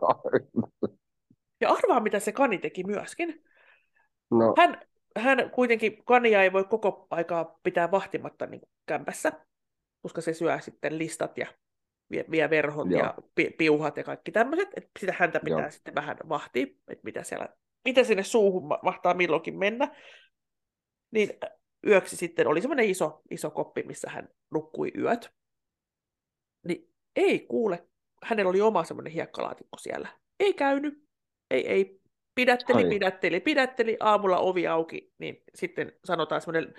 [1.62, 3.44] Ja arvaa, mitä se kani teki myöskin.
[4.32, 4.82] No, Hän,
[5.18, 9.32] hän kuitenkin, kania ei voi koko aikaa pitää vahtimatta niin kämpässä,
[10.02, 11.48] koska se syö sitten listat ja
[12.12, 13.02] vie, vie verhot Joo.
[13.02, 14.70] ja pi, piuhat ja kaikki tämmöiset.
[14.76, 15.72] Että sitä häntä pitää Joo.
[15.72, 17.50] sitten vähän vahtia, että mitä, siellä,
[17.86, 19.96] mitä sinne suuhun ma- mahtaa milloinkin mennä.
[21.12, 21.30] Niin
[21.88, 25.32] yöksi sitten oli semmoinen iso, iso koppi, missä hän nukkui yöt.
[26.68, 27.88] Niin ei kuule,
[28.24, 30.10] hänellä oli oma semmoinen hiekkalaatikko siellä.
[30.40, 31.04] Ei käynyt,
[31.52, 32.02] ei, ei,
[32.38, 32.90] pidätteli, Ai.
[32.90, 36.74] pidätteli, pidätteli, aamulla ovi auki, niin sitten sanotaan semmoinen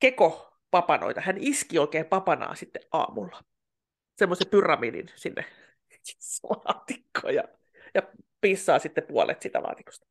[0.00, 1.20] keko papanoita.
[1.20, 3.44] Hän iski oikein papanaa sitten aamulla.
[4.16, 5.44] Semmoisen pyramidin sinne
[6.64, 7.44] laatikkoon ja,
[7.94, 8.02] ja
[8.40, 10.06] pissaa sitten puolet sitä laatikosta.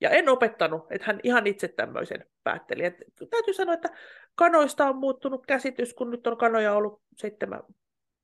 [0.00, 2.84] Ja en opettanut, että hän ihan itse tämmöisen päätteli.
[2.84, 2.94] Et
[3.30, 3.88] täytyy sanoa, että
[4.34, 7.60] kanoista on muuttunut käsitys, kun nyt on kanoja ollut seitsemän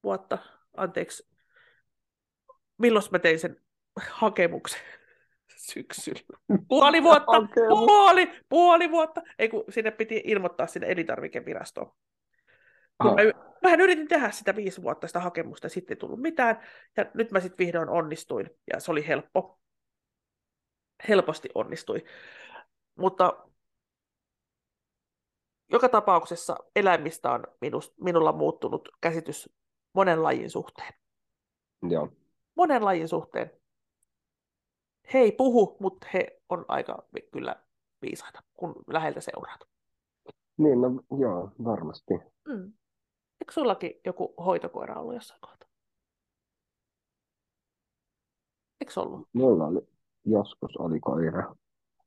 [0.05, 0.39] vuotta.
[0.77, 1.29] Anteeksi,
[2.79, 3.61] milloin mä tein sen
[4.11, 4.81] hakemuksen
[5.73, 6.39] syksyllä?
[6.69, 7.79] Puoli vuotta, Hakemus.
[7.87, 9.23] puoli, puoli vuotta.
[9.39, 11.93] Ei kun sinne piti ilmoittaa sinne elintarvikevirastoon.
[13.05, 13.11] Mä,
[13.63, 16.61] mähän yritin tehdä sitä viisi vuotta sitä hakemusta, ja sitten ei tullut mitään,
[16.97, 19.61] ja nyt mä sitten vihdoin onnistuin, ja se oli helppo.
[21.09, 22.05] Helposti onnistui.
[22.99, 23.45] Mutta
[25.73, 29.49] joka tapauksessa eläimistä on minus, minulla muuttunut käsitys
[29.93, 30.93] monen lajin suhteen.
[31.91, 32.09] Joo.
[32.55, 33.60] Monen lajin suhteen.
[35.15, 37.57] He ei puhu, mutta he on aika kyllä
[38.03, 39.61] viisaita, kun läheltä seuraat.
[40.57, 42.15] Niin, no joo, varmasti.
[42.49, 42.73] Mm.
[43.41, 45.69] Eikö sullakin joku hoitokoira ollut jossain kohtaa?
[48.81, 49.29] Eikö ollut?
[49.33, 49.81] Mulla oli,
[50.25, 51.55] joskus oli koira.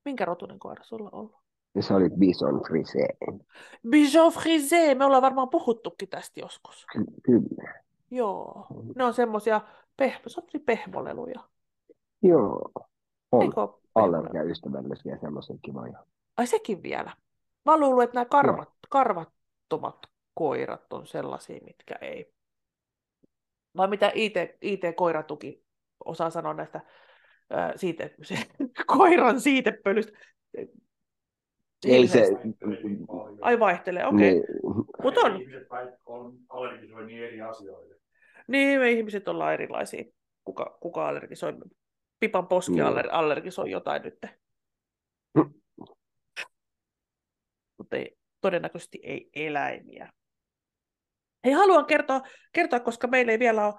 [0.05, 1.43] Minkä rotunen koira sulla on ollut?
[1.75, 3.07] Ja se oli Bison Frise.
[3.89, 6.85] Bijon frisé, me ollaan varmaan puhuttukin tästä joskus.
[6.93, 7.83] Ky- kyllä.
[8.11, 9.61] Joo, ne on semmoisia
[9.97, 10.25] pehmo,
[10.65, 11.39] pehmoleluja.
[12.21, 12.71] Joo.
[13.39, 13.83] Pehmoleluja?
[13.95, 16.03] allergiaystävällisiä semmoisia kivoja.
[16.37, 17.11] Ai sekin vielä.
[17.65, 19.99] Mä luullut, että nämä karvat, karvattomat
[20.33, 22.33] koirat on sellaisia, mitkä ei.
[23.77, 25.63] Vai mitä IT, IT-koiratuki
[26.05, 26.81] osaa sanoa näistä
[27.49, 28.35] ää, siite, se,
[28.97, 30.11] koiran siitepölystä?
[31.85, 32.27] Ei se...
[33.41, 34.37] Ai vaihtelee, okei.
[34.37, 34.53] Okay.
[34.53, 35.41] Niin, Mut on.
[35.41, 35.67] Ihmiset
[36.05, 37.95] on niin eri asioille.
[38.47, 40.03] Niin, me ihmiset ollaan erilaisia.
[40.43, 41.53] Kuka, kuka allergisoi?
[42.23, 42.87] Pipan poski Joo.
[42.87, 44.17] aller, allergisoi jotain nyt.
[47.77, 50.11] Mutta ei, todennäköisesti ei eläimiä.
[51.45, 52.21] Hei, haluan kertoa,
[52.53, 53.73] kertoa, koska meillä ei vielä ole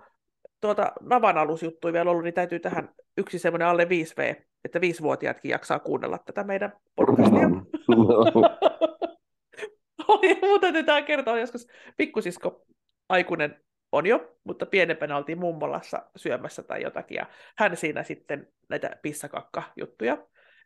[0.61, 5.79] tuota Navan alusjuttuja vielä ollut, niin täytyy tähän yksi semmoinen alle 5V, että viisivuotiaatkin jaksaa
[5.79, 7.49] kuunnella tätä meidän podcastia.
[10.09, 12.65] Oli, mun täytyy tähän kertoa, joskus pikkusisko
[13.09, 17.27] aikuinen on jo, mutta pienempänä oltiin mummolassa syömässä tai jotakin, ja
[17.59, 20.19] hän siinä sitten näitä pissakakka-juttuja,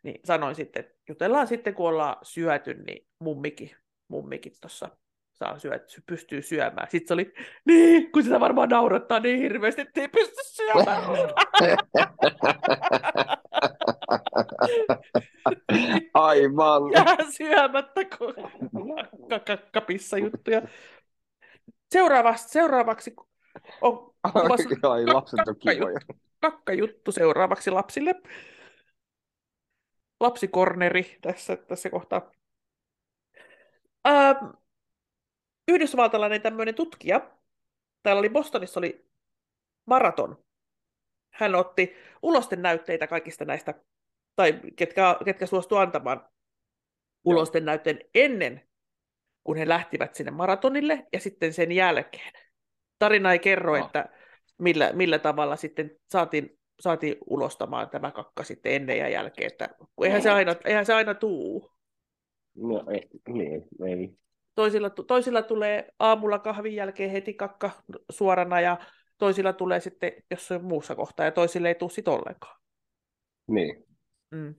[0.03, 3.71] niin sanoin sitten, että jutellaan sitten, kun ollaan syöty, niin mummikin,
[4.07, 4.89] mummikin tuossa
[5.33, 6.87] saa syö, pystyy syömään.
[6.91, 7.33] Sitten se oli,
[7.65, 11.03] niin, kun sitä varmaan naurattaa niin hirveästi, että ei pysty syömään.
[16.13, 16.91] Aivan.
[16.91, 18.33] Jää syömättä, kun
[19.47, 20.61] kakkapissa juttuja.
[21.91, 23.15] Seuraavaksi, seuraavaksi
[23.81, 25.99] on Ai, lapset on kivoja.
[26.39, 28.15] kakkajuttu seuraavaksi lapsille.
[30.19, 32.31] Lapsikorneri tässä, tässä kohtaa.
[34.07, 34.45] Ähm,
[35.67, 37.31] yhdysvaltalainen tämmöinen tutkija,
[38.03, 39.09] täällä oli Bostonissa oli
[39.85, 40.43] maraton.
[41.29, 43.73] Hän otti ulosten näytteitä kaikista näistä,
[44.35, 46.29] tai ketkä, ketkä suostu antamaan
[47.23, 48.68] ulosten näytteen ennen,
[49.43, 52.33] kun he lähtivät sinne maratonille, ja sitten sen jälkeen.
[52.99, 53.85] Tarina ei kerro, No.
[53.85, 54.09] että
[54.57, 60.05] millä, millä tavalla sitten saatiin, saatiin ulostamaan tämä kakka sitten ennen ja jälkeen, että kun
[60.05, 61.71] eihän se aina, eihän se aina tuu.
[62.55, 64.13] No, ei, niin, ei.
[64.55, 67.71] Toisilla, toisilla tulee aamulla kahvin jälkeen heti kakka
[68.11, 68.77] suorana ja
[69.17, 72.59] toisilla tulee sitten jossain muussa kohtaa ja toisille ei tule sitten ollenkaan.
[73.47, 73.85] Niin.
[74.31, 74.55] Mm.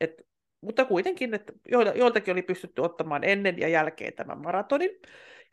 [0.00, 0.26] Et,
[0.64, 4.90] mutta kuitenkin, että joilta, joiltakin oli pystytty ottamaan ennen ja jälkeen tämän maratonin.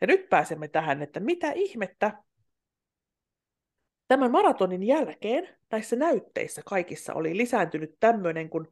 [0.00, 2.22] Ja nyt pääsemme tähän, että mitä ihmettä
[4.08, 8.68] tämän maratonin jälkeen näissä näytteissä kaikissa oli lisääntynyt tämmöinen kuin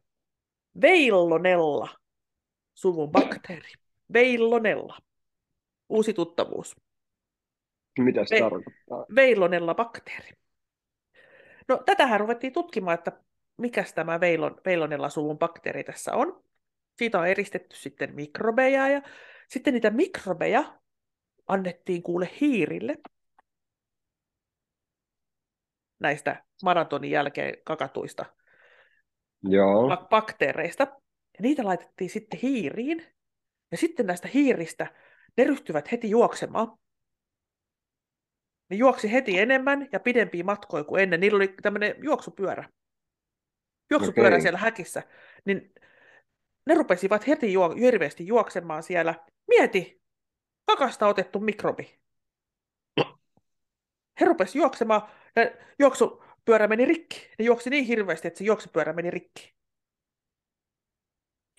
[0.81, 1.89] veillonella
[2.73, 3.69] suvun bakteeri.
[4.13, 4.97] Veillonella.
[5.89, 6.75] Uusi tuttavuus.
[7.99, 8.41] Mitä se Ei.
[8.41, 9.05] tarkoittaa?
[9.15, 10.29] Veillonella bakteeri.
[11.67, 13.11] No tätähän ruvettiin tutkimaan, että
[13.57, 16.43] mikä tämä veilon, veillonella suvun bakteeri tässä on.
[16.97, 19.01] Siitä on eristetty sitten mikrobeja ja
[19.47, 20.79] sitten niitä mikrobeja
[21.47, 22.97] annettiin kuule hiirille
[25.99, 28.25] näistä maratonin jälkeen kakatuista
[29.43, 29.95] Joo.
[29.95, 30.83] bak- bakteereista.
[31.33, 33.05] Ja niitä laitettiin sitten hiiriin.
[33.71, 34.87] Ja sitten näistä hiiristä
[35.37, 36.77] ne ryhtyvät heti juoksemaan.
[38.69, 41.19] Ne juoksi heti enemmän ja pidempiä matkoja kuin ennen.
[41.19, 42.69] Niillä oli tämmöinen juoksupyörä.
[43.91, 44.41] Juoksupyörä Okei.
[44.41, 45.03] siellä häkissä.
[45.45, 45.73] Niin
[46.65, 49.15] ne rupesivat heti juo- hirveästi juoksemaan siellä.
[49.47, 50.01] Mieti,
[50.65, 51.99] kakasta otettu mikrobi.
[54.19, 55.01] He rupesivat juoksemaan
[55.35, 57.29] ja juoksupyörä meni rikki.
[57.39, 59.53] Ne juoksi niin hirveästi, että se juoksupyörä meni rikki.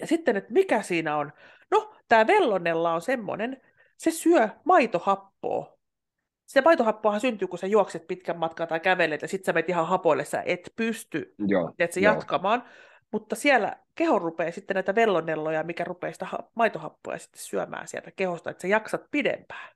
[0.00, 1.32] Ja sitten, että mikä siinä on?
[1.70, 3.60] No, tämä vellonella on semmoinen,
[3.96, 5.78] se syö maitohappoa.
[6.52, 10.24] Se maitohappoahan syntyy, kun sä juokset pitkän matkan tai kävelet, ja sitten sä ihan hapoille,
[10.24, 11.72] sä et pysty Joo.
[11.78, 12.14] et se joo.
[12.14, 12.64] jatkamaan.
[13.12, 18.10] Mutta siellä keho rupeaa sitten näitä vellonelloja, mikä rupeaa sitä ha- maitohappoa sitten syömään sieltä
[18.10, 19.72] kehosta, että sä jaksat pidempään.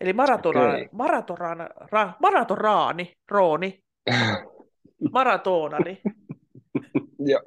[0.00, 0.88] Eli maratona, Okei.
[0.92, 3.84] maratoraana, ra, maratoraani, rooni,
[5.12, 6.00] maratonani,
[7.18, 7.42] Joo.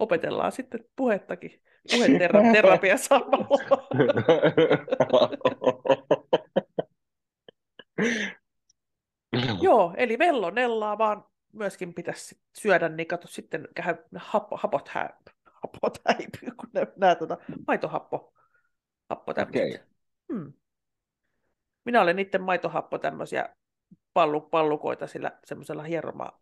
[0.00, 1.62] Opetellaan sitten puhettakin,
[2.32, 3.48] puheterapia samalla.
[9.62, 13.68] Joo, eli vellonellaa vaan myöskin pitäisi syödä, niin kato sitten
[14.16, 15.10] happo, hapot, hä,
[15.44, 18.32] hapot häipyy, kun nämä, nämä tuota, maitohappo
[19.10, 19.78] happo okay.
[20.32, 20.52] hmm.
[21.84, 23.48] Minä olen niiden maitohappo tämmöisiä
[24.12, 26.40] pallu, pallukoita sillä semmoisella hieroma,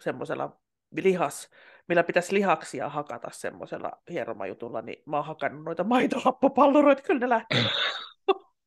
[0.00, 0.60] semmoisella
[0.94, 1.50] lihas,
[1.88, 7.58] millä pitäisi lihaksia hakata semmoisella hieromajutulla, niin mä oon hakannut noita maitohappopalluroita, kyllä ne lähtee.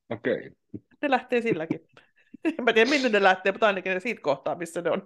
[0.09, 0.37] Okei.
[0.37, 0.51] Okay.
[1.01, 1.79] Ne lähtee silläkin.
[2.43, 5.03] En mä tiedä, minne ne lähtee, mutta ainakin ne siitä kohtaa, missä ne on.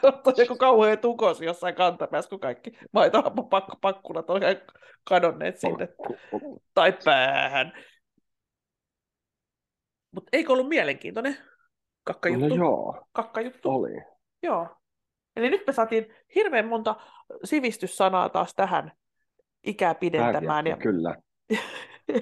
[0.00, 4.40] Kohta joku kauhean tukos jossain kantapäässä, kun kaikki maitohappopakkulat on
[5.04, 5.88] kadonneet sinne.
[6.74, 7.72] Tai päähän.
[10.10, 11.36] Mutta eikö ollut mielenkiintoinen
[12.04, 12.48] kakkajuttu?
[12.48, 13.70] No joo, kakkajuttu.
[13.70, 14.02] oli.
[14.42, 14.77] Joo.
[15.38, 16.96] Eli nyt me saatiin hirveän monta
[17.44, 18.92] sivistyssanaa taas tähän
[19.66, 20.66] ikää pidentämään.
[20.66, 20.76] ja...
[20.76, 21.16] Kyllä.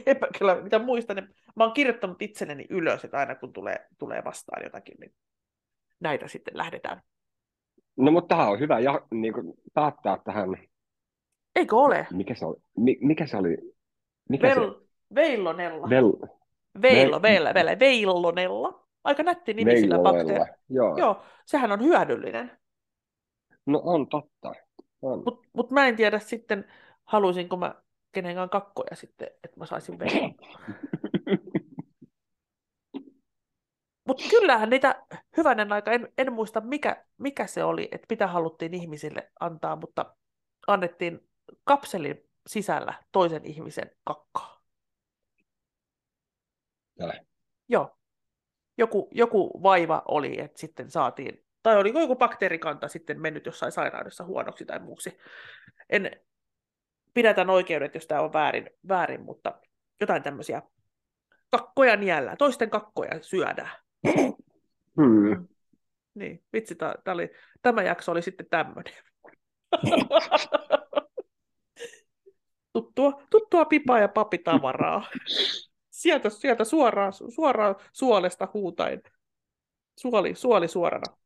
[0.07, 4.25] Epä kyllä, mitä muistan, niin mä oon kirjoittanut itselleni ylös, että aina kun tulee, tulee
[4.25, 5.15] vastaan jotakin, niin
[6.01, 7.03] näitä sitten lähdetään.
[7.97, 10.49] No mutta tähän on hyvä ja, niin kuin, päättää tähän.
[11.55, 12.07] Eikö ole?
[12.13, 12.57] Mikä se oli?
[13.01, 13.57] Mikä se oli?
[14.29, 14.87] Mikä Vel, se?
[15.15, 15.91] Veillonella.
[15.91, 16.13] Vel,
[16.83, 18.87] Veilo, veillä, veillä, veillonella.
[19.05, 20.53] Aika nätti nimi sillä bakteeri.
[20.69, 20.97] Joo.
[20.97, 22.51] Joo, sehän on hyödyllinen.
[23.67, 24.53] No on totta.
[25.01, 26.65] Mutta mut mä en tiedä sitten,
[27.05, 27.75] haluaisinko mä
[28.13, 30.35] kenenkään kakkoja sitten, että mä saisin veillon.
[34.07, 38.75] Mutta kyllähän niitä, hyvänen aika, en, en muista mikä, mikä se oli, että mitä haluttiin
[38.75, 40.17] ihmisille antaa, mutta
[40.67, 41.29] annettiin
[41.65, 44.61] kapselin sisällä toisen ihmisen kakkaa.
[47.69, 47.99] Joo.
[48.79, 54.25] Joku, joku vaiva oli, että sitten saatiin, tai oliko joku bakteerikanta sitten mennyt jossain sairaudessa
[54.25, 55.19] huonoksi tai muuksi.
[55.91, 56.11] En
[57.15, 59.61] pidätän oikeudet, jos tämä on väärin, väärin mutta
[60.01, 60.63] jotain tämmöisiä
[61.51, 63.71] kakkoja niellä, toisten kakkoja syödään.
[64.97, 65.49] Hmm.
[66.15, 67.31] Niin, vitsi, tää, tää oli,
[67.63, 68.95] tämä jakso oli sitten tämmöinen.
[72.73, 75.09] tuttua, tuttua pipaa ja papitavaraa.
[75.91, 79.03] Sieltä, sieltä suoraan, suoraan suolesta huutain.
[79.99, 81.26] Suoli, suoli suorana.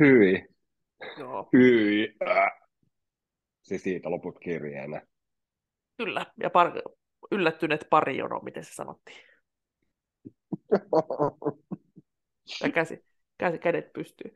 [0.00, 0.48] Hyi.
[1.18, 1.48] Joo.
[1.52, 2.14] Hyi.
[3.62, 5.02] Se siitä loput kirjeenä.
[5.96, 6.72] Kyllä, ja par,
[7.30, 9.18] yllättyneet pari jono, miten se sanottiin.
[12.62, 13.04] ja käsi,
[13.38, 14.34] käsi, kädet pystyy.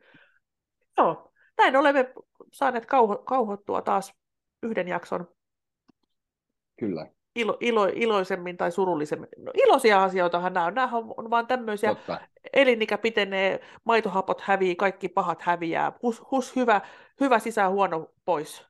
[0.97, 2.13] Joo, näin olemme
[2.51, 4.13] saaneet kauho, kauhottua taas
[4.63, 5.27] yhden jakson.
[6.79, 7.11] Kyllä.
[7.35, 9.29] Ilo, ilo, iloisemmin tai surullisemmin.
[9.37, 10.73] No, iloisia asioitahan nämä on.
[10.73, 12.19] Nämä on, on vaan tämmöisiä, Totta.
[12.53, 15.91] elinikä pitenee, maitohapot hävii, kaikki pahat häviää.
[16.01, 16.81] Hus, hus hyvä,
[17.19, 18.65] hyvä sisään, huono pois.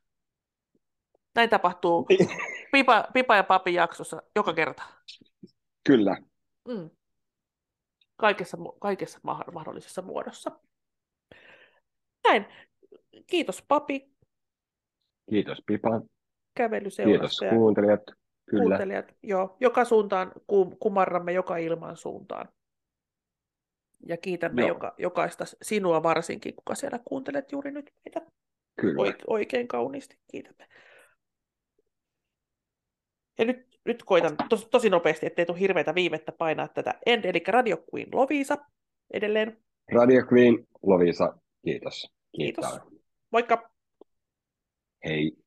[1.35, 2.05] Näin tapahtuu
[2.71, 4.83] pipa, pipa ja papi jaksossa joka kerta.
[5.83, 6.17] Kyllä.
[6.67, 6.89] Mm
[8.23, 9.19] kaikessa, kaikessa
[9.53, 10.51] mahdollisessa muodossa.
[12.23, 12.45] Näin.
[13.27, 14.13] Kiitos papi.
[15.29, 16.01] Kiitos Pipa.
[16.55, 17.39] Kävelyseurasta.
[17.39, 18.03] Kiitos kuuntelijat.
[18.53, 18.63] Kyllä.
[18.63, 19.57] Kuuntelijat, joo.
[19.59, 20.31] Joka suuntaan
[20.79, 22.49] kumarramme joka ilman suuntaan.
[24.07, 28.21] Ja kiitämme joka, jokaista sinua varsinkin, kuka siellä kuuntelet juuri nyt meitä.
[28.79, 29.13] Kyllä.
[29.27, 30.67] Oikein kauniisti kiitämme.
[33.37, 37.43] Ja nyt nyt koitan tos, tosi nopeasti, ettei tule hirveätä viivettä painaa tätä end, eli
[37.47, 38.57] Radio Queen Lovisa
[39.13, 39.57] edelleen.
[39.93, 42.13] Radio Queen Lovisa, kiitos.
[42.35, 42.71] Kiitos.
[42.71, 43.01] Kiitos.
[43.31, 43.69] Moikka.
[45.05, 45.37] Hei.